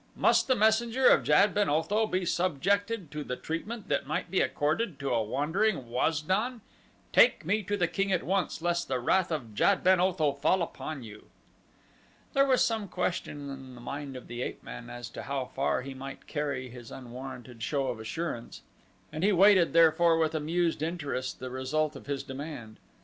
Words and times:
"Must 0.15 0.47
the 0.47 0.55
messenger 0.55 1.07
of 1.09 1.23
Jad 1.23 1.53
ben 1.53 1.69
Otho 1.69 2.07
be 2.07 2.25
subjected 2.25 3.11
to 3.11 3.23
the 3.23 3.35
treatment 3.35 3.87
that 3.89 4.07
might 4.07 4.31
be 4.31 4.41
accorded 4.41 4.97
to 4.97 5.11
a 5.11 5.21
wandering 5.23 5.91
Waz 5.91 6.23
don? 6.23 6.61
Take 7.13 7.45
me 7.45 7.61
to 7.61 7.77
the 7.77 7.87
king 7.87 8.11
at 8.11 8.23
once 8.23 8.63
lest 8.63 8.87
the 8.87 8.99
wrath 8.99 9.31
of 9.31 9.53
Jad 9.53 9.83
ben 9.83 9.99
Otho 9.99 10.33
fall 10.33 10.63
upon 10.63 11.03
you." 11.03 11.25
There 12.33 12.47
was 12.47 12.63
some 12.65 12.87
question 12.87 13.47
in 13.51 13.75
the 13.75 13.79
mind 13.79 14.15
of 14.15 14.25
the 14.27 14.41
ape 14.41 14.63
man 14.63 14.89
as 14.89 15.07
to 15.11 15.21
how 15.21 15.45
far 15.45 15.83
he 15.83 15.93
might 15.93 16.25
carry 16.25 16.67
his 16.67 16.89
unwarranted 16.89 17.61
show 17.61 17.89
of 17.89 17.99
assurance, 17.99 18.63
and 19.11 19.23
he 19.23 19.31
waited 19.31 19.71
therefore 19.71 20.17
with 20.17 20.33
amused 20.33 20.81
interest 20.81 21.39
the 21.39 21.51
result 21.51 21.95
of 21.95 22.07
his 22.07 22.23
demand. 22.23 22.77